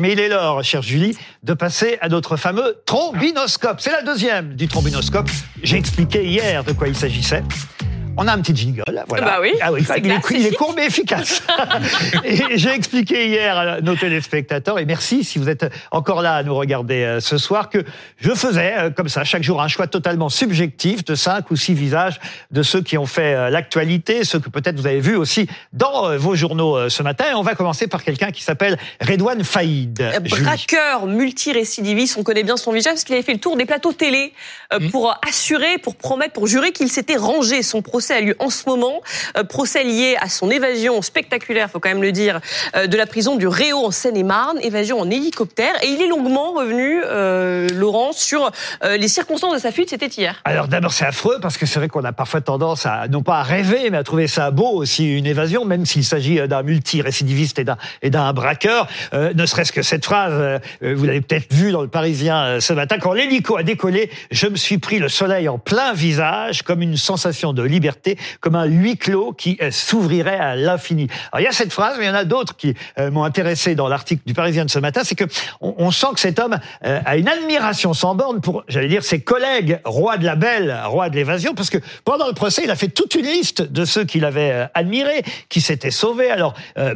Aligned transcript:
Mais 0.00 0.10
il 0.10 0.18
est 0.18 0.28
l'heure, 0.28 0.64
chère 0.64 0.82
Julie, 0.82 1.16
de 1.44 1.54
passer 1.54 1.98
à 2.00 2.08
notre 2.08 2.36
fameux 2.36 2.82
trombinoscope. 2.84 3.80
C'est 3.80 3.92
la 3.92 4.02
deuxième 4.02 4.56
du 4.56 4.66
trombinoscope. 4.66 5.30
J'ai 5.62 5.76
expliqué 5.76 6.26
hier 6.26 6.64
de 6.64 6.72
quoi 6.72 6.88
il 6.88 6.96
s'agissait. 6.96 7.44
On 8.20 8.26
a 8.26 8.32
un 8.32 8.40
petit 8.40 8.54
jingle, 8.54 8.82
voilà. 9.06 9.24
Bah 9.24 9.38
oui, 9.40 9.52
ah 9.60 9.72
oui 9.72 9.80
il, 9.80 10.10
est, 10.10 10.20
classique. 10.20 10.36
il 10.40 10.46
est 10.46 10.56
court 10.56 10.74
mais 10.76 10.86
efficace. 10.86 11.40
et 12.24 12.58
j'ai 12.58 12.70
expliqué 12.70 13.28
hier 13.28 13.56
à 13.56 13.80
nos 13.80 13.94
téléspectateurs, 13.94 14.80
et 14.80 14.84
merci 14.84 15.22
si 15.22 15.38
vous 15.38 15.48
êtes 15.48 15.72
encore 15.92 16.20
là 16.20 16.34
à 16.34 16.42
nous 16.42 16.54
regarder 16.54 17.04
euh, 17.04 17.20
ce 17.20 17.38
soir, 17.38 17.70
que 17.70 17.84
je 18.18 18.32
faisais 18.32 18.74
euh, 18.76 18.90
comme 18.90 19.08
ça 19.08 19.22
chaque 19.22 19.44
jour 19.44 19.62
un 19.62 19.68
choix 19.68 19.86
totalement 19.86 20.28
subjectif 20.28 21.04
de 21.04 21.14
cinq 21.14 21.52
ou 21.52 21.56
six 21.56 21.74
visages 21.74 22.18
de 22.50 22.64
ceux 22.64 22.82
qui 22.82 22.98
ont 22.98 23.06
fait 23.06 23.34
euh, 23.34 23.50
l'actualité, 23.50 24.24
ceux 24.24 24.40
que 24.40 24.48
peut-être 24.48 24.80
vous 24.80 24.88
avez 24.88 25.00
vus 25.00 25.16
aussi 25.16 25.46
dans 25.72 26.16
vos 26.16 26.34
journaux 26.34 26.88
ce 26.88 27.02
matin. 27.04 27.24
Et 27.30 27.34
on 27.34 27.42
va 27.42 27.54
commencer 27.54 27.86
par 27.86 28.02
quelqu'un 28.02 28.32
qui 28.32 28.42
s'appelle 28.42 28.78
Redouane 29.00 29.44
Faïd. 29.44 30.02
Braqueur 30.28 31.06
multirécidiviste, 31.06 32.16
on 32.18 32.24
connaît 32.24 32.42
bien 32.42 32.56
son 32.56 32.72
visage 32.72 32.94
parce 32.94 33.04
qu'il 33.04 33.14
avait 33.14 33.22
fait 33.22 33.34
le 33.34 33.40
tour 33.40 33.56
des 33.56 33.64
plateaux 33.64 33.92
télé 33.92 34.32
Mmh. 34.70 34.90
pour 34.90 35.18
assurer, 35.26 35.78
pour 35.78 35.96
promettre, 35.96 36.34
pour 36.34 36.46
jurer 36.46 36.72
qu'il 36.72 36.90
s'était 36.90 37.16
rangé. 37.16 37.62
Son 37.62 37.80
procès 37.80 38.07
a 38.14 38.20
lieu 38.20 38.36
en 38.38 38.50
ce 38.50 38.68
moment, 38.68 39.00
euh, 39.36 39.44
procès 39.44 39.84
lié 39.84 40.16
à 40.20 40.28
son 40.28 40.50
évasion 40.50 41.02
spectaculaire, 41.02 41.70
faut 41.70 41.80
quand 41.80 41.88
même 41.88 42.02
le 42.02 42.12
dire, 42.12 42.40
euh, 42.76 42.86
de 42.86 42.96
la 42.96 43.06
prison 43.06 43.36
du 43.36 43.46
Réau 43.46 43.84
en 43.86 43.90
Seine-et-Marne, 43.90 44.58
évasion 44.62 45.00
en 45.00 45.10
hélicoptère. 45.10 45.74
Et 45.82 45.88
il 45.88 46.02
est 46.02 46.08
longuement 46.08 46.52
revenu, 46.52 47.00
euh, 47.04 47.68
Laurent, 47.74 48.12
sur 48.12 48.50
euh, 48.84 48.96
les 48.96 49.08
circonstances 49.08 49.54
de 49.54 49.58
sa 49.58 49.72
fuite. 49.72 49.90
C'était 49.90 50.06
hier. 50.06 50.40
Alors 50.44 50.68
d'abord 50.68 50.92
c'est 50.92 51.06
affreux 51.06 51.38
parce 51.40 51.56
que 51.56 51.66
c'est 51.66 51.78
vrai 51.78 51.88
qu'on 51.88 52.04
a 52.04 52.12
parfois 52.12 52.40
tendance 52.40 52.86
à 52.86 53.08
non 53.08 53.22
pas 53.22 53.38
à 53.38 53.42
rêver 53.42 53.90
mais 53.90 53.98
à 53.98 54.04
trouver 54.04 54.26
ça 54.26 54.50
beau 54.50 54.68
aussi 54.68 55.16
une 55.16 55.26
évasion 55.26 55.64
même 55.64 55.86
s'il 55.86 56.04
s'agit 56.04 56.46
d'un 56.48 56.62
multirécidiviste 56.62 57.60
et 58.02 58.10
d'un 58.10 58.32
braqueur 58.32 58.88
ne 59.12 59.46
serait-ce 59.46 59.72
que 59.72 59.82
cette 59.82 60.04
phrase 60.04 60.60
vous 60.80 61.04
l'avez 61.04 61.20
peut-être 61.20 61.52
vu 61.52 61.72
dans 61.72 61.82
le 61.82 61.88
Parisien 61.88 62.60
ce 62.60 62.72
matin 62.72 62.98
quand 62.98 63.12
l'hélico 63.12 63.56
a 63.56 63.62
décollé 63.62 64.10
je 64.30 64.46
me 64.46 64.56
suis 64.56 64.78
pris 64.78 64.98
le 64.98 65.08
soleil 65.08 65.48
en 65.48 65.58
plein 65.58 65.92
visage 65.92 66.62
comme 66.62 66.82
une 66.82 66.96
sensation 66.96 67.52
de 67.52 67.62
liberté 67.62 67.97
comme 68.40 68.54
un 68.54 68.64
huis 68.64 68.96
clos 68.96 69.32
qui 69.32 69.58
euh, 69.62 69.70
s'ouvrirait 69.70 70.38
à 70.38 70.56
l'infini. 70.56 71.08
Alors 71.32 71.40
il 71.40 71.44
y 71.44 71.48
a 71.48 71.52
cette 71.52 71.72
phrase 71.72 71.96
mais 71.98 72.04
il 72.04 72.08
y 72.08 72.10
en 72.10 72.14
a 72.14 72.24
d'autres 72.24 72.56
qui 72.56 72.74
euh, 72.98 73.10
m'ont 73.10 73.24
intéressé 73.24 73.74
dans 73.74 73.88
l'article 73.88 74.22
du 74.26 74.34
Parisien 74.34 74.64
de 74.64 74.70
ce 74.70 74.78
matin 74.78 75.02
c'est 75.04 75.14
que 75.14 75.24
on, 75.60 75.90
sent 75.90 76.08
que 76.14 76.20
cet 76.20 76.38
homme 76.38 76.58
euh, 76.84 77.00
a 77.04 77.16
une 77.16 77.28
admiration 77.28 77.94
sans 77.94 78.14
borne 78.14 78.40
pour 78.40 78.64
j'allais 78.68 78.88
dire 78.88 79.02
ses 79.02 79.20
collègues 79.20 79.80
rois 79.84 80.18
de 80.18 80.24
la 80.24 80.36
belle, 80.36 80.76
rois 80.84 81.08
de 81.08 81.16
l'évasion, 81.16 81.54
parce 81.54 81.70
que 81.70 81.78
pendant 82.04 82.26
le 82.26 82.32
procès, 82.32 82.62
il 82.64 82.70
a 82.70 82.76
fait 82.76 82.88
toute 82.88 83.14
une 83.14 83.26
liste 83.26 83.62
de 83.62 83.84
ceux 83.84 84.04
qu'il 84.04 84.24
avait 84.24 84.68
admirés, 84.74 85.22
qui 85.48 85.60
s'étaient 85.60 85.90
sauvés. 85.90 86.30
Alors, 86.30 86.54
euh, 86.78 86.94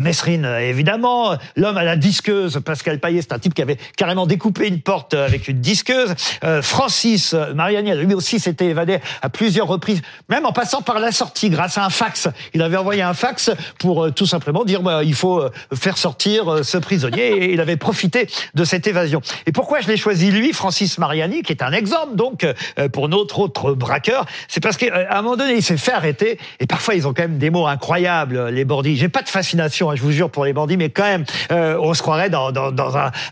évidemment, 0.59 1.37
l'homme 1.57 1.77
à 1.77 1.85
la 1.85 1.97
disqueuse, 1.97 2.61
Pascal 2.65 3.01
Payet, 3.01 3.23
c'est 3.23 3.33
un 3.33 3.39
type 3.39 3.55
qui 3.55 3.63
avait 3.63 3.79
carrément 3.97 4.27
découpé 4.27 4.69
une 4.69 4.81
porte 4.81 5.15
avec 5.15 5.49
une 5.49 5.61
disqueuse. 5.61 6.15
Francis 6.63 7.35
Mariani, 7.55 7.95
lui 7.95 8.15
aussi 8.15 8.39
s'était 8.39 8.67
évadé 8.67 8.99
à 9.21 9.29
plusieurs 9.29 9.67
reprises, 9.67 10.03
même 10.29 10.47
en 10.47 10.53
passant 10.53 10.83
par 10.83 10.92
la 10.99 11.13
sortie 11.13 11.51
grâce 11.51 11.79
à 11.79 11.85
un 11.85 11.91
fax. 11.91 12.29
Il 12.55 12.63
avait 12.63 12.77
envoyé 12.77 13.03
un 13.03 13.15
fax 13.15 13.51
pour 13.79 14.05
euh, 14.05 14.11
tout 14.11 14.27
simplement 14.27 14.65
dire 14.65 14.83
bah, 14.83 15.03
il 15.05 15.15
faut 15.15 15.41
euh, 15.41 15.51
faire 15.75 15.99
sortir 15.99 16.53
euh, 16.53 16.63
ce 16.63 16.79
prisonnier 16.79 17.29
et 17.29 17.53
il 17.53 17.61
avait 17.61 17.77
profité 17.77 18.29
de 18.55 18.65
cette 18.65 18.87
évasion. 18.87 19.21
Et 19.47 19.53
pourquoi 19.53 19.81
je 19.81 19.89
l'ai 19.89 19.97
choisi 19.97 20.31
lui, 20.31 20.53
Francis 20.53 20.99
Mariani, 20.99 21.43
qui 21.43 21.53
est 21.53 21.63
un 21.63 21.73
exemple 21.73 22.17
donc 22.17 22.47
pour 22.93 23.09
notre 23.09 23.39
autre 23.39 23.73
braqueur, 23.73 24.27
c'est 24.49 24.63
parce 24.63 24.77
qu'à 24.77 25.17
un 25.17 25.23
moment 25.23 25.37
donné 25.37 25.55
il 25.55 25.63
s'est 25.63 25.77
fait 25.77 25.93
arrêter 25.93 26.39
et 26.61 26.67
parfois 26.67 26.95
ils 26.95 27.07
ont 27.07 27.15
quand 27.15 27.23
même 27.23 27.39
des 27.39 27.51
mots 27.51 27.67
incroyables 27.67 28.49
les 28.49 28.65
bandits. 28.65 28.97
J'ai 28.97 29.09
pas 29.09 29.23
de 29.23 29.29
fascination, 29.29 29.91
hein, 29.91 29.97
je 29.97 30.03
vous 30.03 30.11
jure 30.11 30.31
pour 30.31 30.45
les 30.45 30.53
bandits, 30.53 30.77
mais 30.77 30.91
quand 30.91 31.05
même 31.05 31.25
on 31.51 31.95
se 31.95 32.03
croirait 32.03 32.31
dans, 32.31 32.53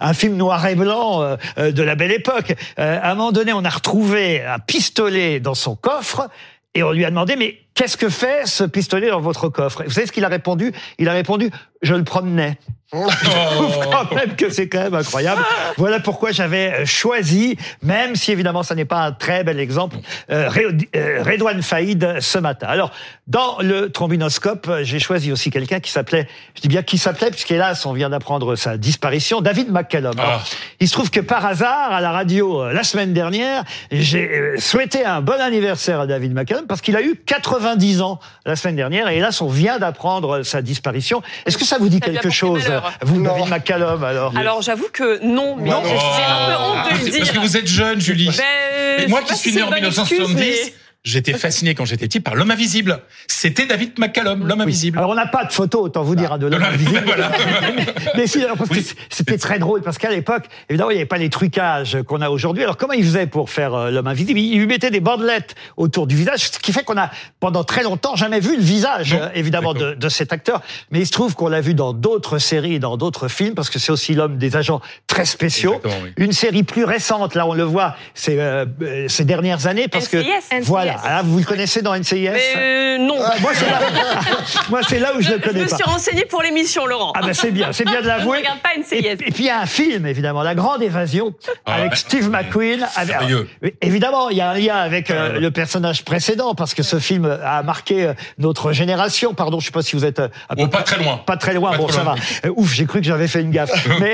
un, 0.01 0.15
film 0.15 0.37
noir 0.37 0.65
et 0.67 0.75
blanc 0.75 1.37
de 1.57 1.83
la 1.83 1.95
belle 1.95 2.13
époque. 2.13 2.55
À 2.77 3.11
un 3.11 3.15
moment 3.15 3.33
donné 3.33 3.53
on 3.53 3.65
a 3.65 3.71
retrouvé 3.71 4.45
un 4.45 4.59
pistolet 4.59 5.41
dans 5.41 5.55
son 5.55 5.77
coffre 5.77 6.29
et 6.75 6.83
on 6.83 6.93
lui 6.93 7.05
a 7.05 7.11
demandé 7.11 7.37
mais 7.37 7.59
qu'est-ce 7.75 7.97
que 7.97 8.09
fait 8.09 8.47
ce 8.47 8.65
pistolet 8.65 9.11
dans 9.11 9.21
votre 9.21 9.49
coffre? 9.49 9.83
Et 9.83 9.85
Vous 9.85 9.93
savez 9.93 10.07
ce 10.07 10.13
qu'il 10.13 10.25
a 10.25 10.29
répondu? 10.29 10.73
Il 10.99 11.09
a 11.09 11.13
répondu 11.13 11.51
je 11.83 11.95
le 11.95 12.05
promenais. 12.05 12.59
Je 12.93 13.55
trouve 13.55 13.89
quand 13.89 14.13
même 14.17 14.35
que 14.35 14.51
c'est 14.51 14.69
quand 14.69 14.81
même 14.81 14.95
incroyable. 14.95 15.41
Voilà 15.77 16.01
pourquoi 16.01 16.33
j'avais 16.33 16.85
choisi, 16.87 17.57
même 17.83 18.17
si 18.17 18.33
évidemment 18.33 18.65
ça 18.65 18.75
n'est 18.75 18.85
pas 18.85 19.05
un 19.05 19.13
très 19.13 19.45
bel 19.45 19.61
exemple, 19.61 19.97
euh, 20.33 20.51
euh, 20.97 21.23
Redouane 21.23 21.63
Faïd 21.63 22.17
ce 22.19 22.39
matin. 22.39 22.67
Alors, 22.69 22.91
dans 23.29 23.59
le 23.61 23.93
trombinoscope, 23.93 24.67
euh, 24.69 24.81
j'ai 24.83 24.99
choisi 24.99 25.31
aussi 25.31 25.51
quelqu'un 25.51 25.79
qui 25.79 25.93
s'appelait, 25.93 26.27
je 26.57 26.63
dis 26.63 26.69
bien 26.69 26.83
qui 26.83 26.99
s'appelait, 26.99 27.31
puisqu'hélas, 27.31 27.81
on 27.87 27.93
vient 27.93 28.11
d'apprendre 28.11 28.57
sa 28.57 28.77
disparition, 28.77 29.41
David 29.41 29.71
McCallum. 29.71 30.19
Alors, 30.19 30.45
il 30.81 30.89
se 30.89 30.93
trouve 30.95 31.11
que 31.11 31.21
par 31.21 31.45
hasard, 31.45 31.93
à 31.93 32.01
la 32.01 32.11
radio, 32.11 32.63
euh, 32.63 32.73
la 32.73 32.83
semaine 32.85 33.13
dernière, 33.13 33.65
j'ai 33.91 34.29
euh, 34.31 34.55
souhaité 34.59 35.05
un 35.05 35.21
bon 35.21 35.39
anniversaire 35.41 36.01
à 36.01 36.07
David 36.07 36.33
McCallum, 36.35 36.67
parce 36.67 36.81
qu'il 36.81 36.97
a 36.97 37.03
eu 37.03 37.17
90 37.27 38.01
ans 38.01 38.19
la 38.47 38.57
semaine 38.57 38.77
dernière, 38.77 39.09
et 39.09 39.19
hélas, 39.19 39.41
on 39.43 39.49
vient 39.49 39.79
d'apprendre 39.79 40.43
sa 40.43 40.63
disparition. 40.63 41.23
Est-ce 41.45 41.59
que 41.59 41.65
ça 41.67 41.77
vous 41.79 41.89
dit 41.91 42.01
Ça 42.03 42.11
quelque 42.11 42.31
chose, 42.31 42.63
malheur. 42.65 42.93
vous, 43.03 43.21
Non. 43.21 43.35
David 43.35 43.51
McCallum, 43.51 44.03
alors? 44.05 44.33
Alors 44.37 44.63
j'avoue 44.63 44.89
que 44.93 45.23
non, 45.25 45.57
mais 45.57 45.69
Non. 45.71 45.83
j'ai 45.85 45.93
un 46.25 46.47
peu 46.47 46.63
honte 46.63 46.85
de 46.87 46.91
le 46.93 47.05
C'est 47.05 47.11
dire. 47.11 47.19
parce 47.21 47.31
que 47.33 47.39
vous 47.39 47.57
êtes 47.57 47.67
jeune, 47.69 48.01
Julie. 48.01 48.31
Ben, 48.37 49.09
moi 49.11 49.21
qui 49.23 49.37
suis 49.37 49.53
né 49.55 49.63
en 49.63 49.67
une 49.67 49.71
bonne 49.73 49.85
excuse, 49.85 50.19
1970, 50.19 50.73
j'étais 51.05 51.33
fasciné 51.33 51.75
quand 51.75 51.85
j'étais 51.85 52.07
petit 52.07 52.21
par 52.21 52.35
l'homme 52.35 52.51
invisible. 52.51 53.01
C'était 53.27 53.67
David 53.67 53.99
McCallum, 53.99 54.47
l'homme 54.47 54.61
invisible. 54.61 54.99
Alors 54.99 55.11
on 55.11 55.15
n'a 55.15 55.27
pas 55.27 55.45
de 55.45 55.53
photo, 55.53 55.83
autant 55.83 56.03
vous 56.03 56.15
dire, 56.15 56.33
hein, 56.33 56.39
de 56.39 56.47
l'homme 56.47 56.63
invisible. 56.63 57.03
Voilà. 57.07 57.33
Mais 58.17 58.27
si, 58.27 58.43
alors, 58.43 58.57
parce 58.57 58.71
que 58.71 58.77
c'était 59.09 59.39
très 59.39 59.59
drôle, 59.59 59.83
parce 59.83 59.99
qu'à 59.99 60.11
l'époque, 60.11 60.45
évidemment, 60.69 60.91
il 60.91 60.95
n'y 60.95 61.01
avait 61.01 61.07
pas 61.09 61.19
les 61.19 61.31
trucages 61.31 61.99
qu'on 62.07 62.21
a 62.21 62.31
aujourd'hui. 62.31 62.63
Alors 62.63 62.77
comment 62.77 62.93
il 62.93 63.05
faisait 63.05 63.27
pour 63.27 63.51
faire 63.51 63.75
euh, 63.75 63.91
l'homme 63.91 64.07
invisible? 64.07 64.39
Il 64.39 64.59
lui 64.59 64.67
mettait 64.67 64.91
des 64.91 65.01
bandelettes 65.01 65.55
autour 65.77 66.07
du 66.07 66.17
visage, 66.17 66.51
ce 66.51 66.59
qui 66.59 66.73
fait 66.73 66.85
qu'on 66.85 66.99
a, 66.99 67.11
pendant 67.41 67.65
très 67.65 67.83
longtemps, 67.83 68.17
jamais 68.17 68.41
vu 68.41 68.57
le 68.57 68.63
visage, 68.63 69.15
Non. 69.15 69.23
euh, 69.23 69.29
évidemment, 69.35 69.75
de, 69.75 70.09
cet 70.09 70.33
acteur. 70.33 70.63
Mais 70.91 71.01
il 71.01 71.07
se 71.07 71.13
trouve 71.13 71.35
qu'on 71.35 71.49
l'a 71.49 71.61
vu 71.61 71.75
dans 71.75 71.93
d'autres 71.93 72.39
séries, 72.39 72.79
dans 72.79 72.97
d'autres 72.97 73.29
films, 73.29 73.55
parce 73.55 73.71
que 73.71 73.79
c'est 73.79 73.93
aussi 73.93 74.15
l'homme 74.15 74.39
des 74.39 74.57
agents 74.57 74.81
très 75.07 75.25
spéciaux. 75.25 75.81
Oui. 75.85 76.13
Une 76.17 76.33
série 76.33 76.63
plus 76.63 76.85
récente, 76.85 77.35
là, 77.35 77.47
on 77.47 77.55
le 77.55 77.63
voit, 77.63 77.97
c'est 78.15 78.41
euh, 78.41 78.67
euh, 78.83 79.09
ces 79.09 79.25
dernières 79.25 79.67
années, 79.67 79.89
parce 79.89 80.09
que 80.09 80.19
NCIS. 80.19 80.65
voilà, 80.65 80.90
Ah, 81.05 81.23
vous 81.25 81.39
le 81.39 81.45
connaissez 81.45 81.83
dans 81.83 81.95
NCIS 81.97 82.31
Mais 82.31 82.41
euh, 82.57 82.99
non. 82.99 83.17
Ah, 83.25 83.35
Moi, 83.41 83.51
c'est 83.55 83.67
là, 83.71 83.79
moi, 84.71 84.81
c'est 84.89 84.99
là 84.99 85.13
où 85.17 85.21
je 85.21 85.31
le 85.31 85.37
je 85.37 85.43
connais 85.43 85.65
me 85.65 85.69
pas. 85.69 85.77
suis 85.77 85.85
renseigné 85.85 86.25
pour 86.25 86.43
l'émission, 86.43 86.87
Laurent. 86.87 87.13
Ah 87.15 87.21
ben 87.23 87.33
c'est 87.35 87.51
bien, 87.51 87.73
c'est 87.73 87.85
bien 87.85 87.99
de 88.01 88.05
Je 88.05 88.05
ne 88.05 88.09
l'avouer. 88.09 88.39
regarde 88.41 88.59
pas 88.61 88.71
NCIS. 88.79 88.97
Et, 89.07 89.11
et 89.13 89.17
puis 89.17 89.45
il 89.45 89.47
y 89.47 89.51
a 89.51 89.61
un 89.61 89.67
film 89.67 90.07
évidemment, 90.07 90.43
La 90.43 90.55
Grande 90.55 90.83
Évasion, 90.83 91.33
Ah, 91.67 91.75
avec. 91.75 91.97
Steve 91.97 92.29
McQueen. 92.31 92.87
Avec, 92.97 93.17
Sérieux 93.19 93.49
alors, 93.63 93.73
évidemment, 93.83 94.29
il 94.31 94.37
y 94.37 94.41
a 94.41 94.51
un 94.51 94.55
lien 94.59 94.77
avec 94.77 95.11
euh, 95.11 95.39
le 95.41 95.51
personnage 95.51 96.05
précédent 96.05 96.55
parce 96.55 96.75
que 96.75 96.83
ce 96.83 96.99
film 96.99 97.27
a 97.45 97.63
marqué 97.63 98.05
euh, 98.07 98.13
notre 98.39 98.73
génération. 98.73 99.35
Pardon, 99.35 99.61
je 99.61 99.67
sais 99.67 99.73
pas 99.73 99.83
si 99.83 99.97
vous 99.97 100.05
êtes 100.05 100.19
euh, 100.21 100.29
à 100.49 100.57
peu 100.57 100.63
Bon, 100.63 100.69
pas 100.69 100.83
très 100.83 101.03
loin. 101.03 101.17
pas 101.25 101.37
très 101.37 101.55
loin, 101.55 101.71
Pas 101.73 101.77
bon 101.79 101.89
ça 101.89 102.03
loin. 102.03 102.15
va. 102.15 102.49
Euh, 102.49 102.53
ouf, 102.57 102.73
j'ai 102.73 102.87
cru 102.87 103.01
que 103.01 103.07
j'avais 103.07 103.29
fait 103.29 103.41
une 103.41 103.51
gaffe. 103.51 103.71
mais, 104.01 104.13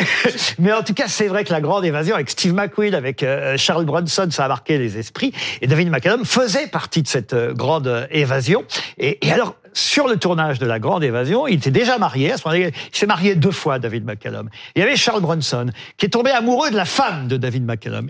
mais 0.59 0.73
en 0.73 0.83
tout 0.83 0.95
cas, 0.95 1.05
c'est 1.09 1.27
vrai 1.29 1.45
que 1.45 1.53
la 1.53 1.61
grande 1.61 1.85
évasion 1.85 2.15
avec 2.15 2.31
Steve 2.31 2.55
McQueen, 2.55 2.95
avec 2.95 3.23
euh, 3.23 3.57
Charles 3.57 3.85
Bronson, 3.85 4.29
ça 4.31 4.45
a 4.45 4.49
marqué 4.49 4.79
les 4.79 4.99
esprits. 4.99 5.33
Et 5.61 5.67
David 5.67 5.91
McCallum 5.91 6.25
faisait 6.25 6.66
partie 6.67 7.03
de 7.03 7.09
cette 7.09 7.33
euh, 7.33 7.53
grande 7.53 7.87
euh, 7.87 8.07
évasion. 8.11 8.65
Et, 8.99 9.27
et 9.27 9.33
alors, 9.33 9.57
sur 9.73 10.09
le 10.09 10.17
tournage 10.17 10.59
de 10.59 10.67
la 10.67 10.79
grande 10.79 11.05
évasion, 11.05 11.47
il 11.47 11.57
était 11.57 11.71
déjà 11.71 11.99
marié. 11.99 12.33
À 12.33 12.39
ce 12.39 12.49
moment-là, 12.49 12.69
il 12.69 12.97
s'est 12.97 13.07
marié 13.07 13.35
deux 13.35 13.51
fois, 13.51 13.79
David 13.79 14.07
McCallum. 14.07 14.49
Il 14.75 14.81
y 14.81 14.83
avait 14.83 14.97
Charles 14.97 15.21
Bronson, 15.21 15.67
qui 15.99 16.07
est 16.07 16.11
tombé 16.11 16.31
amoureux 16.31 16.71
de 16.71 16.77
la 16.77 16.87
femme 16.87 17.29
de 17.29 17.37
David 17.37 17.65
McCallum. 17.65 18.09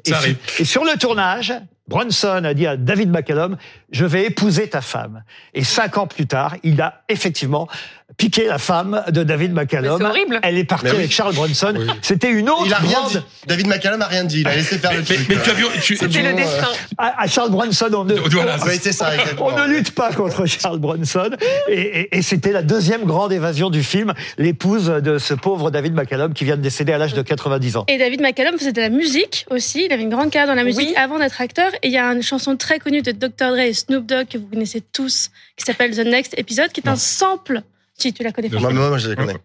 Et 0.58 0.64
sur 0.64 0.84
le 0.84 0.96
tournage, 0.96 1.52
Bronson 1.88 2.42
a 2.44 2.54
dit 2.54 2.66
à 2.66 2.76
David 2.76 3.10
McCallum, 3.10 3.56
je 3.92 4.04
vais 4.04 4.24
épouser 4.26 4.68
ta 4.68 4.80
femme. 4.80 5.22
Et 5.54 5.62
cinq 5.64 5.98
ans 5.98 6.06
plus 6.06 6.26
tard, 6.26 6.56
il 6.64 6.80
a 6.80 7.02
effectivement 7.08 7.68
piqué 8.16 8.46
la 8.46 8.58
femme 8.58 9.02
de 9.10 9.22
David 9.24 9.52
McCallum. 9.52 9.98
C'est 10.00 10.04
horrible. 10.06 10.38
Elle 10.42 10.58
est 10.58 10.64
partie 10.64 10.86
oui. 10.90 10.96
avec 10.96 11.12
Charles 11.12 11.34
Bronson. 11.34 11.74
C'était 12.02 12.30
une 12.30 12.48
autre 12.48 12.62
Il 12.66 12.72
a 12.72 12.78
rien 12.78 12.90
grande... 13.00 13.10
dit. 13.12 13.18
David 13.46 13.66
McCallum 13.68 14.00
a 14.02 14.06
rien 14.06 14.24
dit. 14.24 14.40
Il 14.40 14.48
a 14.48 14.54
laissé 14.56 14.78
faire 14.78 14.92
le 14.92 14.98
Mais, 14.98 15.04
truc. 15.04 15.26
mais 15.28 15.36
tu 15.42 15.50
as 15.50 15.54
vu, 15.54 15.64
tu, 15.82 15.96
C'était 15.96 16.08
tu- 16.10 16.22
le 16.22 16.30
bon, 16.30 16.36
destin. 16.36 16.68
À, 16.98 17.22
à 17.22 17.26
Charles 17.26 17.50
Bronson, 17.50 17.88
on 17.92 18.04
ne, 18.04 18.14
Voilà, 18.30 18.58
ça. 18.58 18.72
exactement. 18.72 19.46
on 19.46 19.56
ne 19.58 19.66
lutte 19.66 19.92
pas 19.94 20.12
contre 20.12 20.46
Charles 20.46 20.78
Bronson. 20.78 21.30
Et, 21.68 21.80
et- 21.80 22.16
et 22.18 22.22
c'était 22.22 22.52
la 22.52 22.62
deuxième 22.62 23.04
grande 23.04 23.32
évasion 23.32 23.70
du 23.70 23.82
film, 23.82 24.14
l'épouse 24.38 24.86
de 24.86 25.18
ce 25.18 25.34
pauvre 25.34 25.70
David 25.70 25.94
McCallum 25.94 26.32
qui 26.32 26.44
vient 26.44 26.56
de 26.56 26.62
décéder 26.62 26.92
à 26.92 26.98
l'âge 26.98 27.14
de 27.14 27.22
90 27.22 27.76
ans. 27.76 27.84
Et 27.88 27.98
David 27.98 28.20
McCallum 28.22 28.56
faisait 28.58 28.72
de 28.72 28.80
la 28.80 28.88
musique 28.88 29.46
aussi. 29.50 29.84
Il 29.86 29.92
avait 29.92 30.02
une 30.04 30.10
grande 30.10 30.30
carrière 30.30 30.48
dans 30.48 30.54
la 30.58 30.64
musique 30.64 30.88
Oui. 30.90 30.96
avant 30.96 31.18
d'être 31.18 31.40
acteur. 31.40 31.70
Et 31.82 31.88
il 31.88 31.92
y 31.92 31.98
a 31.98 32.06
une 32.12 32.22
chanson 32.22 32.56
très 32.56 32.78
connue 32.78 33.02
de 33.02 33.12
Dr. 33.12 33.28
Dre 33.50 33.58
et 33.58 33.72
Snoop 33.74 34.06
Dogg 34.06 34.28
que 34.28 34.38
vous 34.38 34.46
connaissez 34.46 34.80
tous, 34.80 35.30
qui 35.56 35.64
s'appelle 35.64 35.94
The 35.96 36.06
Next 36.06 36.34
Episode, 36.38 36.70
qui 36.72 36.80
est 36.80 36.88
un 36.88 36.96
sample. 36.96 37.62
Si, 37.98 38.12
tu 38.12 38.22
la 38.22 38.32
connais 38.32 38.48
pas. 38.50 38.58
Moi, 38.58 38.72
moi, 38.72 38.88
moi, 38.90 38.98
je 38.98 39.10
les 39.10 39.16
connais. 39.16 39.36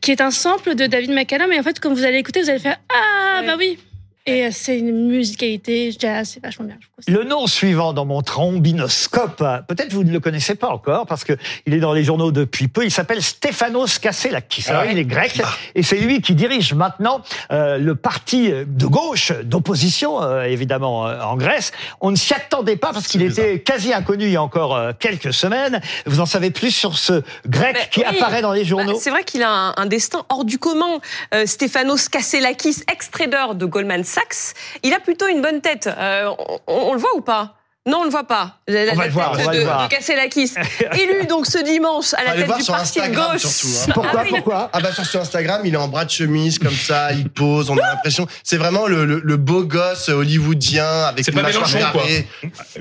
Qui 0.00 0.12
est 0.12 0.20
un 0.20 0.30
sample 0.30 0.74
de 0.74 0.86
David 0.86 1.10
McCallum. 1.10 1.52
Et 1.52 1.58
en 1.58 1.62
fait, 1.62 1.78
quand 1.80 1.92
vous 1.92 2.04
allez 2.04 2.18
écouter, 2.18 2.40
vous 2.42 2.50
allez 2.50 2.58
faire 2.58 2.78
Ah, 2.88 3.40
Ouais. 3.40 3.46
bah 3.46 3.54
oui. 3.58 3.78
Et 4.26 4.44
euh, 4.46 4.50
c'est 4.52 4.78
une 4.78 5.08
musicalité 5.08 5.92
jazz, 5.98 6.30
c'est 6.34 6.42
vachement 6.42 6.66
bien. 6.66 6.76
je. 7.06 7.12
Le 7.12 7.24
nom 7.24 7.46
suivant 7.46 7.92
dans 7.92 8.04
mon 8.04 8.22
trombinoscope, 8.22 9.42
peut-être 9.66 9.92
vous 9.92 10.04
ne 10.04 10.12
le 10.12 10.20
connaissez 10.20 10.54
pas 10.54 10.68
encore 10.68 11.06
parce 11.06 11.24
que 11.24 11.32
il 11.66 11.74
est 11.74 11.80
dans 11.80 11.92
les 11.92 12.04
journaux 12.04 12.30
depuis 12.30 12.68
peu. 12.68 12.84
Il 12.84 12.90
s'appelle 12.90 13.22
Stéphanos 13.22 13.98
Kasselakis. 13.98 14.66
Alors 14.68 14.84
il 14.84 14.98
est 14.98 15.04
grec 15.04 15.40
et 15.74 15.82
c'est 15.82 15.96
lui 15.96 16.20
qui 16.20 16.34
dirige 16.34 16.74
maintenant 16.74 17.22
euh, 17.50 17.78
le 17.78 17.94
parti 17.94 18.50
de 18.50 18.86
gauche 18.86 19.32
d'opposition, 19.44 20.22
euh, 20.22 20.42
évidemment 20.44 21.08
euh, 21.08 21.20
en 21.22 21.36
Grèce. 21.36 21.72
On 22.00 22.10
ne 22.10 22.16
s'y 22.16 22.34
attendait 22.34 22.76
pas 22.76 22.92
parce 22.92 23.08
qu'il 23.08 23.22
était 23.22 23.60
quasi 23.60 23.92
inconnu 23.92 24.24
il 24.24 24.32
y 24.32 24.36
a 24.36 24.42
encore 24.42 24.76
euh, 24.76 24.92
quelques 24.98 25.32
semaines. 25.32 25.80
Vous 26.06 26.20
en 26.20 26.26
savez 26.26 26.50
plus 26.50 26.70
sur 26.70 26.98
ce 26.98 27.22
grec 27.46 27.74
Mais 27.74 27.88
qui 27.90 28.00
oui, 28.00 28.06
apparaît 28.06 28.42
dans 28.42 28.52
les 28.52 28.62
bah, 28.62 28.68
journaux. 28.68 28.98
c'est 29.00 29.10
vrai 29.10 29.24
qu'il 29.24 29.42
a 29.42 29.50
un, 29.50 29.74
un 29.76 29.86
destin 29.86 30.24
hors 30.28 30.44
du 30.44 30.58
commun. 30.58 31.00
Euh, 31.34 31.46
Stéphanos 31.46 32.08
Kasselakis, 32.08 32.82
ex-trader 32.90 33.54
de 33.54 33.64
Goldman 33.66 34.04
Sachs, 34.10 34.54
il 34.82 34.92
a 34.92 34.98
plutôt 34.98 35.28
une 35.28 35.40
bonne 35.40 35.60
tête. 35.60 35.86
Euh, 35.86 36.34
on 36.66 36.92
le 36.92 36.98
voit 36.98 37.14
ou 37.14 37.20
pas? 37.20 37.59
Non, 37.88 38.00
on 38.00 38.04
le 38.04 38.10
voit 38.10 38.24
pas. 38.26 38.56
La, 38.68 38.84
la 38.84 38.92
On 38.92 38.96
va 38.96 39.06
le 39.06 39.10
voir, 39.12 39.32
tête 39.32 39.40
on 39.40 39.46
va 39.46 39.52
de, 39.54 39.58
le 39.58 39.64
voir. 39.64 39.88
de 39.88 39.94
Kasselakis. 39.94 40.52
Élu 41.00 41.26
donc 41.28 41.46
ce 41.46 41.64
dimanche 41.64 42.12
à 42.12 42.24
la 42.24 42.32
tête 42.34 42.54
du 42.54 42.62
sur 42.62 42.74
parti 42.74 42.98
de 42.98 43.04
Instagram, 43.04 43.32
gauche. 43.32 43.40
surtout, 43.40 43.74
hein. 43.88 43.92
Pourquoi 43.94 44.12
Ah 44.20 44.22
oui, 44.24 44.30
Pourquoi 44.30 44.70
Ah 44.74 44.80
bah 44.80 44.92
sur, 44.92 45.06
sur 45.06 45.20
Instagram, 45.20 45.62
il 45.64 45.72
est 45.72 45.78
en 45.78 45.88
bras 45.88 46.04
de 46.04 46.10
chemise 46.10 46.58
comme 46.58 46.74
ça, 46.74 47.10
il 47.12 47.30
pose, 47.30 47.70
on 47.70 47.78
a 47.78 47.80
l'impression, 47.94 48.26
c'est 48.44 48.58
vraiment 48.58 48.86
le, 48.86 49.06
le, 49.06 49.22
le 49.24 49.36
beau 49.38 49.62
gosse 49.64 50.10
hollywoodien 50.10 50.84
avec 51.04 51.26
une 51.26 51.32
pas 51.34 51.40
mâchoire 51.42 51.72
carrée. 51.72 52.26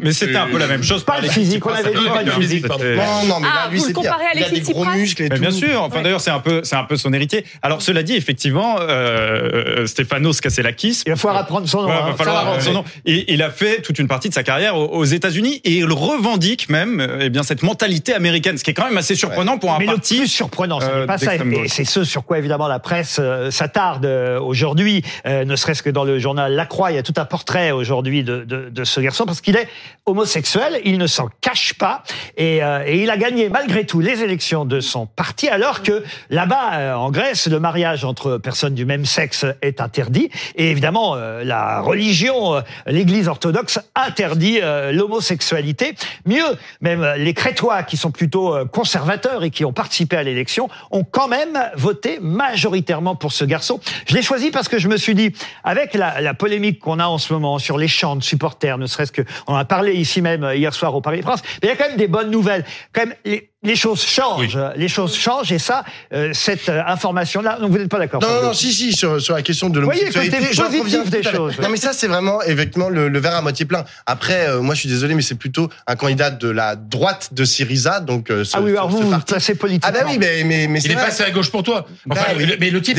Mais 0.01 0.12
c'était 0.12 0.36
un 0.36 0.48
peu 0.48 0.57
la 0.57 0.68
même 0.68 0.84
chose. 0.84 1.06
Pas 1.06 1.22
le 1.22 1.30
physique, 1.30 1.66
on 1.66 1.69
avait 1.69 1.94
dit 1.94 2.06
pas 2.06 2.24
le 2.24 2.31
physique. 2.31 2.66
Non, 2.68 3.24
non, 3.25 3.40
mais 3.40 3.48
Ah, 3.50 3.66
là, 3.66 3.72
lui, 3.72 3.80
c'est 3.80 3.98
à 3.98 4.01
Il 4.01 4.44
a 4.44 4.48
Alexis 4.48 4.62
des 4.62 4.74
gros 4.74 4.86
muscles 4.86 5.24
et 5.24 5.30
Mais 5.30 5.36
tout. 5.36 5.42
bien 5.42 5.51
sûr. 5.51 5.81
Enfin 5.81 6.01
d'ailleurs 6.01 6.19
c'est 6.22 6.30
un 6.31 6.40
peu 6.42 6.62
c'est 6.66 6.75
un 6.75 6.84
peu 6.84 6.98
son 6.98 7.13
héritier. 7.13 7.46
Alors 7.62 7.81
cela 7.81 8.04
dit 8.04 8.16
effectivement 8.16 8.75
euh, 8.81 9.86
Stéphanos 9.86 10.42
Kasselakis. 10.42 11.04
Il 11.06 11.12
va 11.12 11.16
falloir 11.16 11.42
apprendre 11.42 11.68
son 11.69 11.84
nom. 11.84 11.90
Hein. 11.90 12.01
va 12.06 12.12
Ça 12.12 12.18
falloir 12.18 12.38
apprendre 12.40 12.62
son 12.62 12.74
nom. 12.74 12.84
Et 13.06 13.34
il 13.34 13.42
a 13.42 13.50
fait 13.50 13.81
toute 13.81 13.98
une 13.98 14.07
partie 14.10 14.28
de 14.30 14.34
sa 14.34 14.44
carrière 14.44 14.75
aux- 14.91 15.06
États-Unis 15.09 15.59
et 15.63 15.71
il 15.77 15.91
revendique 15.91 16.69
même 16.69 17.00
euh, 17.00 17.18
eh 17.21 17.30
bien 17.30 17.41
cette 17.44 17.63
mentalité 17.63 18.13
américaine, 18.13 18.57
ce 18.57 18.63
qui 18.63 18.71
est 18.71 18.74
quand 18.74 18.86
même 18.86 18.97
assez 18.97 19.15
surprenant 19.15 19.57
pour 19.57 19.74
un 19.74 19.80
Mais 19.80 19.86
le 19.86 19.94
parti. 19.94 20.18
plus 20.18 20.27
surprenant, 20.27 20.80
ce 20.80 20.86
euh, 20.86 21.00
n'est 21.01 21.07
pas 21.07 21.18
ça, 21.18 21.36
et 21.36 21.68
c'est 21.68 21.83
ce 21.86 22.03
sur 22.03 22.24
quoi 22.25 22.38
évidemment 22.38 22.68
la 22.68 22.80
presse 22.80 23.18
euh, 23.19 23.50
s'attarde 23.51 24.06
aujourd'hui, 24.41 25.03
ne 25.25 25.56
serait-ce 25.56 25.81
que 25.83 25.89
dans 25.89 26.03
le 26.03 26.19
journal 26.19 26.53
La 26.53 26.65
Croix, 26.65 26.91
il 26.91 26.95
y 26.95 26.97
a 26.97 27.03
tout 27.03 27.13
un 27.18 27.25
portrait 27.25 27.71
aujourd'hui 27.71 28.24
de, 28.24 28.44
de, 28.44 28.69
de 28.69 28.83
ce 28.83 29.00
garçon, 29.01 29.25
parce 29.25 29.41
qu'il 29.41 29.56
est 29.56 29.68
homosexuel, 30.06 30.80
il 30.86 30.97
ne 30.97 31.07
s'en 31.07 31.30
cache 31.41 31.74
pas, 31.75 32.03
et, 32.38 32.57
et 32.86 33.03
il 33.03 33.09
a 33.09 33.18
gagné 33.18 33.50
malgré 33.50 33.86
tout 33.86 34.00
les 34.00 34.21
élections 34.24 34.65
de 34.65 34.80
son 34.80 35.06
parti, 35.06 35.47
alors 35.50 35.81
que 35.83 36.03
là-bas, 36.30 36.97
en 36.97 37.12
Grèce, 37.12 37.47
le 37.47 37.59
mariage 37.59 38.06
entre 38.06 38.38
personnes 38.38 38.74
du 38.75 38.86
même 38.86 39.06
sexe 39.06 39.45
est 39.62 39.81
interdit, 39.81 40.30
et 40.56 40.71
évidemment, 40.71 41.15
la 41.15 41.81
religion, 41.81 42.62
l'Église 42.88 43.27
orthodoxe 43.27 43.80
interdit 43.95 44.59
euh, 44.79 44.91
l'homosexualité. 44.91 45.95
Mieux, 46.25 46.43
même 46.81 47.03
euh, 47.03 47.17
les 47.17 47.33
Crétois, 47.33 47.83
qui 47.83 47.97
sont 47.97 48.11
plutôt 48.11 48.55
euh, 48.55 48.65
conservateurs 48.65 49.43
et 49.43 49.49
qui 49.49 49.65
ont 49.65 49.73
participé 49.73 50.17
à 50.17 50.23
l'élection, 50.23 50.69
ont 50.91 51.03
quand 51.03 51.27
même 51.27 51.59
voté 51.75 52.19
majoritairement 52.21 53.15
pour 53.15 53.31
ce 53.31 53.45
garçon. 53.45 53.79
Je 54.07 54.15
l'ai 54.15 54.21
choisi 54.21 54.51
parce 54.51 54.67
que 54.67 54.79
je 54.79 54.87
me 54.87 54.97
suis 54.97 55.15
dit, 55.15 55.33
avec 55.63 55.93
la, 55.93 56.21
la 56.21 56.33
polémique 56.33 56.79
qu'on 56.79 56.99
a 56.99 57.05
en 57.05 57.17
ce 57.17 57.33
moment 57.33 57.59
sur 57.59 57.77
les 57.77 57.87
chants 57.87 58.15
de 58.15 58.23
supporters, 58.23 58.77
ne 58.77 58.87
serait-ce 58.87 59.11
que, 59.11 59.21
on 59.47 59.53
en 59.53 59.57
a 59.57 59.65
parlé 59.65 59.93
ici 59.93 60.21
même 60.21 60.49
hier 60.55 60.73
soir 60.73 60.95
au 60.95 61.01
Paris 61.01 61.21
France, 61.21 61.41
mais 61.61 61.67
il 61.67 61.71
y 61.71 61.73
a 61.73 61.75
quand 61.75 61.87
même 61.87 61.97
des 61.97 62.07
bonnes 62.07 62.31
nouvelles. 62.31 62.65
Quand 62.93 63.05
même, 63.05 63.15
les, 63.25 63.49
les 63.61 63.75
choses 63.75 64.01
changent, 64.06 64.57
les 64.77 64.88
choses 64.88 65.17
changent, 65.17 65.51
et 65.51 65.59
ça, 65.59 65.83
euh, 66.13 66.31
cette 66.33 66.69
euh, 66.69 66.81
information-là, 66.88 67.57
donc 67.59 67.71
vous 67.71 67.77
n'êtes 67.77 67.89
pas 67.89 68.00
d'accord 68.00 68.21
Non, 68.21 68.29
non, 68.35 68.44
non, 68.47 68.53
si, 68.53 68.71
si, 68.71 68.94
sur, 68.94 69.21
sur 69.21 69.35
la 69.35 69.41
question 69.41 69.67
de 69.69 69.81
Voyez 69.81 70.06
le 70.06 70.11
l'homosexualité. 70.11 70.56
côté 70.56 70.77
positif 70.79 71.09
des 71.09 71.23
choses. 71.23 71.59
Non, 71.59 71.67
mais 71.67 71.75
ça, 71.75 71.91
c'est 71.91 72.07
vraiment, 72.07 72.41
effectivement, 72.44 72.88
le, 72.88 73.09
le 73.09 73.19
verre 73.19 73.35
à 73.35 73.41
moitié 73.41 73.65
plein. 73.65 73.83
Après, 74.06 74.47
euh, 74.47 74.61
moi, 74.61 74.75
je 74.75 74.79
suis 74.79 74.88
désolé, 74.89 75.13
mais 75.13 75.21
c'est 75.21 75.35
plutôt 75.35 75.69
un 75.88 75.97
candidat 75.97 76.31
de 76.31 76.47
la 76.50 76.77
droite 76.77 77.33
de 77.33 77.44
Syriza, 77.44 78.00
donc, 78.00 78.31
euh, 78.31 78.45
ce, 78.45 78.56
Ah 78.56 78.61
oui, 78.61 78.71
alors 78.71 78.89
ce- 78.91 78.95
vous, 78.95 79.11
vous 79.11 79.19
placez 79.19 79.56
politiquement. 79.56 79.91
Ah 79.94 80.03
bah 80.03 80.07
oui, 80.09 80.17
mais, 80.17 80.45
mais, 80.45 80.67
mais 80.67 80.79
Il 80.79 80.81
c'est 80.83 80.91
est 80.91 80.95
vrai. 80.95 81.05
passé 81.07 81.23
à 81.23 81.31
gauche 81.31 81.51
pour 81.51 81.63
toi. 81.63 81.85
Enfin, 82.09 82.21
Bah 82.29 82.33
oui. 82.38 82.45
mais 82.62 82.69
le 82.69 82.81
type, 82.81 82.97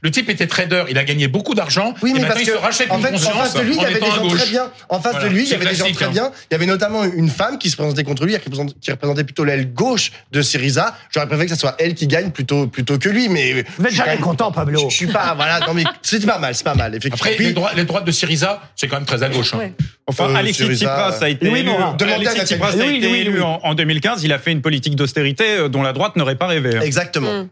le 0.00 0.10
type 0.10 0.30
était 0.30 0.46
trader. 0.46 0.84
Il 0.88 0.96
a 0.96 1.04
gagné 1.04 1.28
beaucoup 1.28 1.54
d'argent. 1.54 1.92
Oui, 2.02 2.10
et 2.10 2.14
mais 2.14 2.20
maintenant 2.20 2.34
parce 2.36 2.40
il 2.46 2.46
que, 2.46 2.52
se 2.56 2.62
rachète 2.62 2.90
en 2.90 2.98
fait, 2.98 3.14
en 3.14 3.18
face 3.18 3.52
de 3.52 3.60
lui, 3.60 3.74
il 3.76 3.82
y 3.82 3.84
avait 3.84 4.00
des 4.00 4.06
gens 4.06 4.26
très 4.26 4.46
bien. 4.46 4.70
En 4.88 5.00
face 5.00 5.22
de 5.22 5.28
lui, 5.28 5.42
il 5.44 5.50
y 5.50 5.54
avait 5.54 5.66
des 5.66 5.74
gens 5.74 5.92
très 5.92 6.06
hein. 6.06 6.10
bien. 6.10 6.30
Il 6.50 6.54
y 6.54 6.56
avait 6.56 6.64
notamment 6.66 7.04
une 7.04 7.28
femme 7.28 7.58
qui 7.58 7.68
se 7.68 7.76
présentait 7.76 8.04
contre 8.04 8.24
lui, 8.24 8.34
qui 8.80 8.90
représentait 8.90 9.24
plutôt 9.24 9.44
l'aile 9.44 9.70
gauche 9.74 9.97
de 10.32 10.42
Syriza. 10.42 10.96
J'aurais 11.12 11.26
préféré 11.26 11.46
que 11.46 11.54
ce 11.54 11.58
soit 11.60 11.76
elle 11.78 11.94
qui 11.94 12.06
gagne 12.06 12.30
plutôt, 12.30 12.66
plutôt 12.66 12.98
que 12.98 13.08
lui, 13.08 13.28
mais. 13.28 13.52
Vous 13.52 13.58
êtes 13.60 13.66
je 13.80 13.88
suis 13.88 13.96
jamais 13.96 14.10
quand 14.10 14.14
même- 14.16 14.20
content, 14.24 14.52
Pablo. 14.52 14.80
Je, 14.80 14.88
je 14.88 14.94
suis 14.94 15.06
pas, 15.06 15.34
voilà, 15.34 15.60
non, 15.66 15.74
mais 15.74 15.84
c'est 16.02 16.24
pas 16.26 16.38
mal, 16.38 16.54
c'est 16.54 16.64
pas 16.64 16.74
mal, 16.74 16.94
effectivement. 16.94 17.16
Après, 17.24 17.36
Puis, 17.36 17.46
les, 17.46 17.52
droits, 17.52 17.72
les 17.74 17.84
droites 17.84 18.04
de 18.04 18.12
Syriza, 18.12 18.60
c'est 18.76 18.88
quand 18.88 18.96
même 18.96 19.04
très 19.06 19.22
à 19.22 19.28
gauche. 19.28 19.54
hein. 19.54 19.58
Ouais. 19.58 19.72
Enfin, 20.06 20.30
Euh, 20.30 20.34
Alexis 20.34 20.62
Syriza, 20.62 20.86
Tsipras 20.86 21.22
a 21.24 21.28
été 21.28 21.46
élu, 21.46 21.62
Louis, 21.62 22.96
été 22.98 23.20
élu 23.20 23.42
en, 23.42 23.60
en 23.62 23.74
2015. 23.74 24.24
Il 24.24 24.32
a 24.32 24.38
fait 24.38 24.52
une 24.52 24.62
politique 24.62 24.96
d'austérité 24.96 25.44
euh, 25.58 25.68
dont 25.68 25.82
la 25.82 25.92
droite 25.92 26.16
n'aurait 26.16 26.36
pas 26.36 26.46
rêvé. 26.46 26.76
hein. 26.76 26.80
Exactement. 26.82 27.42
Mm. 27.42 27.48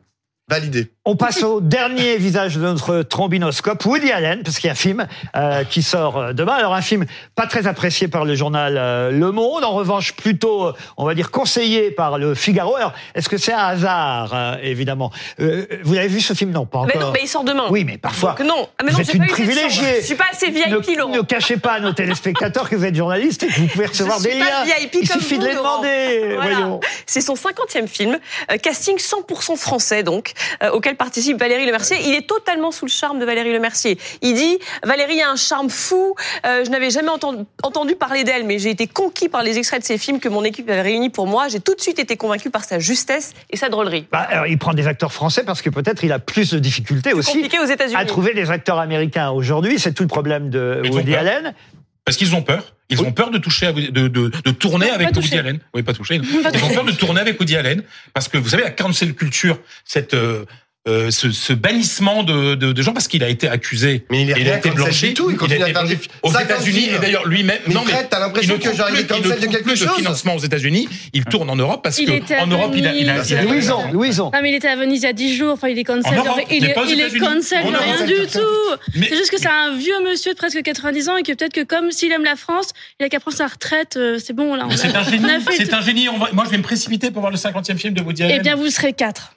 Validé. 0.48 0.92
On 1.04 1.16
passe 1.16 1.42
au 1.42 1.60
dernier 1.60 2.16
visage 2.18 2.54
de 2.56 2.60
notre 2.60 3.02
trombinoscope, 3.02 3.84
Woody 3.84 4.12
Allen, 4.12 4.42
parce 4.44 4.58
qu'il 4.58 4.66
y 4.66 4.70
a 4.70 4.72
un 4.72 4.76
film 4.76 5.06
euh, 5.34 5.64
qui 5.64 5.82
sort 5.82 6.18
euh, 6.18 6.32
demain. 6.32 6.52
Alors 6.54 6.72
un 6.74 6.82
film 6.82 7.04
pas 7.34 7.46
très 7.48 7.66
apprécié 7.66 8.06
par 8.06 8.24
le 8.24 8.34
journal 8.36 8.76
euh, 8.78 9.10
Le 9.10 9.32
Monde, 9.32 9.64
en 9.64 9.72
revanche 9.72 10.12
plutôt, 10.14 10.72
on 10.96 11.04
va 11.04 11.14
dire, 11.14 11.32
conseillé 11.32 11.90
par 11.90 12.18
le 12.18 12.34
Figaro. 12.36 12.76
Alors, 12.76 12.92
est-ce 13.16 13.28
que 13.28 13.38
c'est 13.38 13.52
un 13.52 13.58
hasard, 13.58 14.30
euh, 14.34 14.56
évidemment? 14.62 15.10
Euh, 15.40 15.66
Vous 15.82 15.96
avez 15.96 16.06
vu 16.08 16.20
ce 16.20 16.32
film? 16.32 16.50
Non, 16.52 16.64
pas 16.64 16.84
Mais 16.86 16.94
encore. 16.96 17.08
non, 17.08 17.12
mais 17.12 17.20
il 17.24 17.28
sort 17.28 17.42
demain. 17.44 17.66
Oui, 17.70 17.84
mais 17.84 17.98
parfois. 17.98 18.36
Donc 18.38 18.46
non. 18.46 18.68
Ah, 18.78 18.82
mais 18.84 18.92
vous 18.92 18.98
non, 18.98 19.02
êtes 19.02 19.10
j'ai 19.10 19.16
une 19.18 19.26
privilégiée. 19.26 20.00
Je 20.00 20.06
suis 20.06 20.14
pas 20.14 20.26
assez 20.30 20.50
VIP, 20.50 20.68
ne, 20.68 20.96
Laurent. 20.98 21.12
ne 21.16 21.22
cachez 21.22 21.56
pas 21.56 21.72
à 21.74 21.80
nos 21.80 21.92
téléspectateurs 21.92 22.68
que 22.70 22.76
vous 22.76 22.84
êtes 22.84 22.94
journaliste 22.94 23.42
et 23.42 23.48
que 23.48 23.60
vous 23.60 23.66
pouvez 23.66 23.86
recevoir 23.86 24.20
suis 24.20 24.30
des 24.32 24.38
pas 24.38 24.44
liens. 24.44 24.76
VIP 24.78 24.94
Il 25.02 25.08
comme 25.08 25.20
suffit 25.20 25.34
vous, 25.36 25.42
de 25.42 25.46
les 25.48 25.54
Laurent. 25.54 25.80
demander. 25.82 26.34
Voilà. 26.36 26.50
Voyons. 26.56 26.80
C'est 27.06 27.20
son 27.20 27.34
50e 27.34 27.88
film, 27.88 28.18
euh, 28.52 28.56
casting 28.58 28.96
100% 28.96 29.56
français 29.56 30.02
donc, 30.04 30.34
euh, 30.62 30.70
auquel 30.70 30.96
participe 30.96 31.38
Valérie 31.38 31.66
Lemercier. 31.66 31.96
Il 32.06 32.14
est 32.14 32.26
totalement 32.26 32.70
sous 32.70 32.84
le 32.84 32.90
charme 32.90 33.18
de 33.18 33.24
Valérie 33.24 33.52
Lemercier. 33.52 33.98
Il 34.22 34.34
dit 34.34 34.58
Valérie 34.84 35.22
a 35.22 35.30
un 35.30 35.36
charme 35.36 35.70
fou. 35.70 36.14
euh, 36.44 36.64
je 36.64 36.70
n'avais 36.70 36.90
jamais 36.90 37.08
entendu, 37.08 37.44
entendu 37.62 37.94
parler 37.94 38.24
d'elle, 38.24 38.44
mais 38.44 38.58
j'ai 38.58 38.70
été 38.70 38.86
conquis 38.86 39.28
par 39.28 39.42
les 39.42 39.58
extraits 39.58 39.80
de 39.80 39.86
ses 39.86 39.98
films 39.98 40.20
que 40.20 40.28
mon 40.28 40.44
équipe 40.44 40.68
avait 40.68 40.82
réunis 40.82 41.10
pour 41.10 41.26
moi. 41.26 41.48
J'ai 41.48 41.60
tout 41.60 41.74
de 41.74 41.80
suite 41.80 41.98
été 41.98 42.16
convaincu 42.16 42.50
par 42.50 42.64
sa 42.64 42.78
justesse 42.78 43.34
et 43.50 43.56
sa 43.56 43.68
drôlerie. 43.68 44.06
Bah, 44.12 44.26
alors, 44.28 44.46
il 44.46 44.58
prend 44.58 44.74
des 44.74 44.86
acteurs 44.86 45.12
français 45.12 45.44
parce 45.44 45.62
que 45.62 45.70
peut-être 45.70 46.04
il 46.04 46.12
a 46.12 46.18
plus 46.18 46.52
de 46.52 46.58
difficultés 46.58 47.12
aussi 47.12 47.36
aux 47.58 47.96
à 47.96 48.04
trouver 48.04 48.34
des 48.34 48.50
acteurs 48.50 48.78
américains 48.78 49.30
aujourd'hui. 49.30 49.78
C'est 49.78 49.92
tout 49.92 50.02
le 50.02 50.08
problème 50.08 50.50
de 50.50 50.82
Woody. 50.90 51.14
Allen. 51.14 51.54
Parce 52.04 52.16
qu'ils 52.16 52.34
ont 52.34 52.42
peur. 52.42 52.75
Ils 52.88 53.02
ont 53.02 53.10
peur 53.12 53.30
de 53.30 53.38
toucher, 53.38 53.66
à 53.66 53.72
Woody- 53.72 53.90
de, 53.90 54.06
de, 54.08 54.30
de 54.44 54.50
tourner 54.52 54.86
Non, 54.86 54.94
avec 54.94 55.08
Woody 55.08 55.20
toucher. 55.20 55.38
Allen. 55.38 55.58
Oui, 55.74 55.82
pas 55.82 55.92
toucher. 55.92 56.16
Ils 56.54 56.64
ont 56.64 56.68
peur 56.74 56.84
de 56.84 56.92
tourner 56.92 57.20
avec 57.20 57.38
Woody 57.40 57.56
Allen 57.56 57.82
parce 58.14 58.28
que 58.28 58.38
vous 58.38 58.48
savez 58.50 58.62
la 58.62 58.70
cancel 58.70 59.14
culture, 59.14 59.58
cette 59.84 60.14
euh, 60.14 60.44
euh, 60.88 61.10
ce, 61.10 61.30
ce 61.32 61.52
bannissement 61.52 62.22
de, 62.22 62.54
de, 62.54 62.72
de 62.72 62.82
gens 62.82 62.92
parce 62.92 63.08
qu'il 63.08 63.24
a 63.24 63.28
été 63.28 63.48
accusé. 63.48 64.04
Mais 64.10 64.22
il 64.22 64.30
est 64.30 64.34
rien 64.34 64.52
a 64.54 64.56
été 64.58 64.70
blanchi. 64.70 65.14
tout, 65.14 65.30
il 65.30 65.36
continue 65.36 65.62
a 65.62 65.66
à 65.66 65.72
faire 65.72 65.98
aux 66.22 66.30
50 66.32 66.42
États-Unis 66.50 66.88
et 66.94 66.98
d'ailleurs 66.98 67.26
lui-même. 67.26 67.58
Mais 67.66 67.74
non, 67.74 67.82
Fred, 67.82 68.06
t'as 68.08 68.20
l'impression 68.20 68.54
il 68.54 68.60
que 68.60 68.68
il 68.68 68.74
il 68.74 68.96
ne 68.96 69.02
cancel 69.02 69.40
de 69.40 69.46
quelque 69.46 69.64
plus 69.64 69.76
chose. 69.76 69.96
financement 69.96 70.34
aux 70.36 70.40
États-Unis. 70.40 70.88
Il 71.12 71.24
tourne 71.24 71.50
en 71.50 71.56
Europe 71.56 71.82
parce 71.82 71.98
Il 71.98 72.06
que 72.06 72.40
en 72.40 72.46
Europe 72.46 72.72
il 72.76 72.86
a, 72.86 72.94
il 72.94 73.08
a, 73.10 73.14
Venise. 73.14 73.30
il 73.30 73.36
a- 73.36 73.42
Louison, 73.42 73.92
Louison. 73.92 74.30
Ah 74.32 74.42
mais 74.42 74.50
il 74.52 74.54
était 74.54 74.68
à 74.68 74.76
Venise 74.76 75.00
il 75.02 75.06
y 75.06 75.08
a 75.08 75.12
10 75.12 75.36
jours, 75.36 75.52
enfin 75.54 75.68
il 75.68 75.78
est 75.78 75.84
cancel, 75.84 76.18
En 76.18 76.24
Europe, 76.24 76.40
il 76.50 76.62
mais 76.62 76.68
est, 76.68 76.74
il 76.88 77.00
est 77.00 77.18
cancel 77.18 77.58
rien 77.64 77.72
Europe. 77.96 78.06
du 78.06 78.26
tout. 78.32 78.40
Mais- 78.94 79.06
C'est 79.10 79.16
juste 79.16 79.30
que 79.30 79.38
c'est 79.40 79.48
un 79.48 79.76
vieux 79.76 79.94
monsieur 80.08 80.32
de 80.32 80.38
presque 80.38 80.62
90 80.62 81.08
ans 81.08 81.16
et 81.16 81.22
que 81.22 81.32
peut-être 81.32 81.52
que 81.52 81.62
comme 81.64 81.90
s'il 81.90 82.12
aime 82.12 82.24
la 82.24 82.36
France, 82.36 82.68
il 83.00 83.06
a 83.06 83.08
qu'à 83.08 83.18
prendre 83.20 83.36
sa 83.36 83.46
retraite, 83.46 83.96
euh, 83.96 84.18
c'est 84.24 84.32
bon 84.34 84.54
là. 84.54 84.66
Mais 84.68 84.76
c'est 84.76 84.94
un 84.94 85.02
génie. 85.02 85.26
C'est 85.56 85.74
un 85.74 85.80
génie. 85.82 86.06
Moi, 86.32 86.44
je 86.44 86.50
vais 86.50 86.58
me 86.58 86.62
précipiter 86.62 87.10
pour 87.10 87.20
voir 87.20 87.32
le 87.32 87.38
50e 87.38 87.76
film 87.78 87.94
de 87.94 88.02
Woody 88.02 88.22
Allen. 88.22 88.36
Eh 88.38 88.42
bien 88.42 88.54
vous 88.56 88.68
serez 88.70 88.92
quatre. 88.92 89.32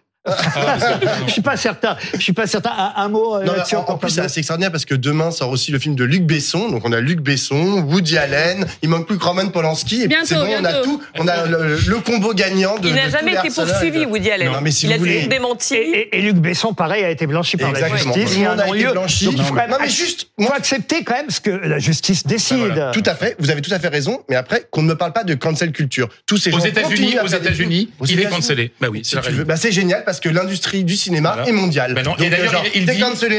Je 1.27 1.31
suis 1.31 1.41
pas 1.41 1.57
certain. 1.57 1.97
Je 2.13 2.19
suis 2.21 2.33
pas 2.33 2.47
certain. 2.47 2.71
Un, 2.77 2.93
un 3.03 3.09
mot 3.09 3.35
euh, 3.35 3.43
Non, 3.45 3.53
en, 3.87 3.97
plus, 3.97 4.09
c'est 4.11 4.21
assez 4.21 4.39
extraordinaire 4.39 4.71
parce 4.71 4.85
que 4.85 4.95
demain 4.95 5.31
sort 5.31 5.49
aussi 5.49 5.71
le 5.71 5.79
film 5.79 5.95
de 5.95 6.03
Luc 6.03 6.23
Besson. 6.23 6.69
Donc 6.69 6.83
on 6.85 6.91
a 6.91 6.99
Luc 6.99 7.19
Besson, 7.21 7.81
Woody 7.87 8.17
Allen, 8.17 8.65
il 8.81 8.89
manque 8.89 9.07
plus 9.07 9.17
que 9.17 9.23
Roman 9.23 9.47
Polanski. 9.49 10.03
Et 10.03 10.07
Bientôt, 10.07 10.25
c'est 10.27 10.35
bon, 10.35 10.47
on 10.59 10.65
a 10.65 10.73
tout. 10.81 11.01
On 11.19 11.27
a 11.27 11.45
le, 11.45 11.77
le 11.87 11.95
combo 11.99 12.33
gagnant 12.33 12.77
de. 12.77 12.87
Il 12.87 12.91
de 12.93 12.95
n'a 12.99 13.09
jamais 13.09 13.33
été 13.33 13.49
poursuivi, 13.49 14.05
Woody 14.05 14.31
Allen. 14.31 14.51
Non, 14.51 14.59
mais 14.61 14.71
si 14.71 14.85
il 14.85 14.89
vous 14.89 14.95
a 14.95 14.97
voulez- 14.97 15.13
toujours 15.15 15.29
démenti. 15.29 15.75
Et, 15.75 15.99
et- 15.99 16.17
et 16.19 16.21
Luc 16.21 16.35
Besson, 16.37 16.73
pareil, 16.73 17.03
a 17.03 17.09
été 17.09 17.27
blanchi 17.27 17.57
par 17.57 17.71
la 17.71 17.87
justice. 17.89 18.13
Tout 18.13 18.19
Il 18.39 18.45
a 18.45 18.51
un 18.51 18.55
monde 18.55 18.61
a 18.61 18.67
été 18.75 18.87
blanchi. 18.87 19.25
Donc 19.25 19.33
il 19.37 19.43
faut 19.43 19.55
Non, 19.55 19.61
même 19.67 19.77
mais 19.81 19.89
juste, 19.89 20.29
faut 20.37 20.43
moi- 20.45 20.55
accepter 20.55 21.03
quand 21.03 21.15
même 21.15 21.29
ce 21.29 21.39
que 21.41 21.49
la 21.51 21.79
justice 21.79 22.25
décide. 22.25 22.57
voilà. 22.57 22.91
Tout 22.91 23.03
à 23.05 23.15
fait, 23.15 23.35
vous 23.39 23.49
avez 23.51 23.61
tout 23.61 23.73
à 23.73 23.79
fait 23.79 23.87
raison, 23.89 24.21
mais 24.29 24.35
après 24.35 24.65
qu'on 24.71 24.81
ne 24.81 24.87
me 24.87 24.95
parle 24.95 25.13
pas 25.13 25.23
de 25.23 25.33
cancel 25.35 25.71
culture. 25.71 26.09
Tous 26.25 26.37
ces 26.37 26.51
Aux 26.51 26.59
États-Unis, 26.59 27.15
aux 27.23 27.27
États-Unis, 27.27 27.89
il 28.01 28.09
est 28.11 28.13
États-Unis. 28.23 28.35
cancellé. 28.35 28.71
Bah 28.81 28.87
oui. 28.91 29.03
Bah, 29.45 29.55
c'est 29.55 29.71
génial 29.71 30.03
parce 30.05 30.18
parce 30.19 30.33
que 30.35 30.37
l'industrie 30.37 30.83
du 30.83 30.95
cinéma 30.97 31.31
Voilà. 31.33 31.47
est 31.49 31.51
mondiale. 31.53 31.93
Ben 31.93 32.03
non. 32.03 32.11
Donc, 32.11 32.21
et 32.21 32.29
d'ailleurs, 32.29 32.51
genre, 32.51 32.63
il, 32.75 32.81
il 32.81 32.85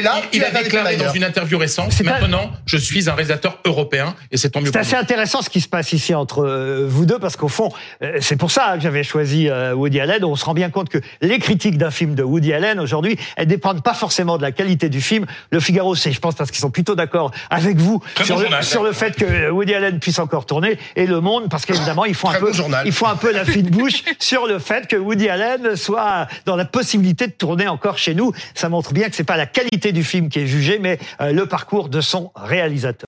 là, 0.00 0.46
a 0.46 0.62
déclaré 0.62 0.96
dans 0.96 1.12
une 1.12 1.24
interview 1.24 1.58
récente, 1.58 1.92
C'est 1.92 2.04
pas- 2.04 2.20
maintenant, 2.20 2.50
je 2.64 2.76
suis 2.78 3.08
un 3.10 3.14
réalisateur 3.14 3.58
européen, 3.66 4.14
et 4.30 4.36
c'est 4.38 4.50
tant 4.50 4.60
mieux 4.60 4.70
C'est 4.72 4.78
assez 4.78 4.94
nous. 4.96 5.02
intéressant 5.02 5.42
ce 5.42 5.50
qui 5.50 5.60
se 5.60 5.68
passe 5.68 5.92
ici 5.92 6.14
entre 6.14 6.42
euh, 6.44 6.86
vous 6.88 7.04
deux, 7.04 7.18
parce 7.18 7.36
qu'au 7.36 7.48
fond, 7.48 7.70
euh, 8.02 8.16
c'est 8.20 8.36
pour 8.36 8.50
ça 8.50 8.72
que 8.76 8.80
j'avais 8.80 9.02
choisi 9.02 9.48
euh, 9.48 9.74
Woody 9.74 10.00
Allen. 10.00 10.24
On 10.24 10.36
se 10.36 10.44
rend 10.44 10.54
bien 10.54 10.70
compte 10.70 10.88
que 10.88 10.98
les 11.20 11.38
critiques 11.38 11.76
d'un 11.76 11.90
film 11.90 12.14
de 12.14 12.22
Woody 12.22 12.52
Allen 12.54 12.80
aujourd'hui, 12.80 13.18
elles 13.36 13.46
dépendent 13.46 13.82
pas 13.82 13.94
forcément 13.94 14.38
de 14.38 14.42
la 14.42 14.52
qualité 14.52 14.88
du 14.88 15.00
film. 15.02 15.26
Le 15.50 15.60
Figaro, 15.60 15.94
c'est, 15.94 16.12
je 16.12 16.20
pense, 16.20 16.34
parce 16.34 16.50
qu'ils 16.50 16.60
sont 16.60 16.70
plutôt 16.70 16.94
d'accord 16.94 17.30
avec 17.50 17.76
vous 17.76 18.02
Très 18.14 18.24
sur, 18.24 18.36
bon 18.36 18.40
le, 18.40 18.46
journal. 18.46 18.64
sur 18.64 18.82
le 18.82 18.92
fait 18.92 19.16
que 19.16 19.50
Woody 19.50 19.74
Allen 19.74 19.98
puisse 19.98 20.18
encore 20.18 20.46
tourner, 20.46 20.78
et 20.96 21.06
Le 21.06 21.20
Monde, 21.20 21.48
parce 21.50 21.66
qu'évidemment, 21.66 22.06
ils 22.06 22.14
font 22.14 22.30
un 22.30 22.38
peu, 22.38 22.52
journal. 22.54 22.86
ils 22.86 22.92
font 22.92 23.06
un 23.06 23.16
peu 23.16 23.32
la 23.32 23.44
fine 23.44 23.68
bouche 23.70 24.02
sur 24.18 24.46
le 24.46 24.58
fait 24.58 24.86
que 24.86 24.96
Woody 24.96 25.28
Allen 25.28 25.76
soit 25.76 26.26
dans 26.46 26.56
la 26.56 26.59
possibilité 26.68 27.26
de 27.26 27.32
tourner 27.32 27.68
encore 27.68 27.98
chez 27.98 28.14
nous. 28.14 28.32
Ça 28.54 28.68
montre 28.68 28.92
bien 28.92 29.08
que 29.08 29.16
c'est 29.16 29.24
pas 29.24 29.36
la 29.36 29.46
qualité 29.46 29.92
du 29.92 30.04
film 30.04 30.28
qui 30.28 30.40
est 30.40 30.46
jugée, 30.46 30.78
mais 30.78 30.98
euh, 31.20 31.32
le 31.32 31.46
parcours 31.46 31.88
de 31.88 32.00
son 32.00 32.32
réalisateur. 32.34 32.90